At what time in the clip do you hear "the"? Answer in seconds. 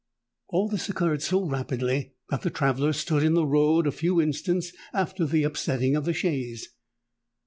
2.41-2.49, 3.35-3.45, 5.27-5.43, 6.05-6.13